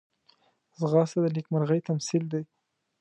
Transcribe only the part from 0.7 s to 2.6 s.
ځغاسته د نېکمرغۍ تمثیل دی